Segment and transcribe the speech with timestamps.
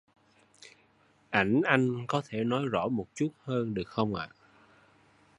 [1.29, 4.27] Ảnh anh có thể nói rõ một chút hơn được không ạ